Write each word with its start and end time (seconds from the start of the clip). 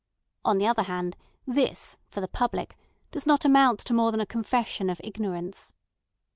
On 0.43 0.57
the 0.57 0.65
other 0.65 0.81
hand, 0.81 1.15
this, 1.45 1.99
for 2.09 2.21
the 2.21 2.27
public, 2.27 2.75
does 3.11 3.27
not 3.27 3.45
amount 3.45 3.81
to 3.81 3.93
more 3.93 4.09
than 4.09 4.19
a 4.19 4.25
confession 4.25 4.89
of 4.89 4.99
ignorance." 5.03 5.75